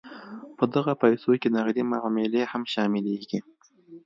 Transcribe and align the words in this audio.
په 0.57 0.63
دغه 0.75 0.93
پیسو 1.03 1.31
کې 1.41 1.49
نغدې 1.57 1.83
معاملې 1.91 2.41
هم 2.51 2.63
شاملیږي. 2.73 3.39